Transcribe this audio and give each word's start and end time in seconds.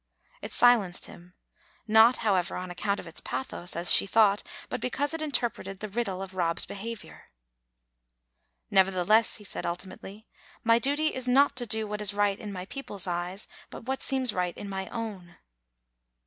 It 0.41 0.51
silenced 0.51 1.05
him; 1.05 1.35
not, 1.87 2.17
however, 2.25 2.55
on 2.55 2.71
account 2.71 2.99
of 2.99 3.05
its 3.05 3.21
pathos, 3.21 3.75
as 3.75 3.93
she 3.93 4.07
thought, 4.07 4.41
but 4.67 4.81
because 4.81 5.13
it 5.13 5.21
in 5.21 5.29
terpreted 5.31 5.77
the 5.79 5.87
riddle 5.89 6.23
of 6.23 6.33
Rob's 6.33 6.65
behavior. 6.65 7.25
"Nevertheless," 8.71 9.35
he 9.35 9.43
said 9.43 9.63
ultimately, 9.63 10.25
"my 10.63 10.79
duty 10.79 11.13
is 11.13 11.27
not 11.27 11.55
to 11.57 11.67
do 11.67 11.85
what 11.85 12.01
is 12.01 12.15
right 12.15 12.39
in 12.39 12.51
my 12.51 12.65
people's 12.65 13.05
eyes, 13.05 13.47
but 13.69 13.85
what 13.85 14.01
seems 14.01 14.33
right 14.33 14.57
in 14.57 14.67
my 14.67 14.89
own." 14.89 15.37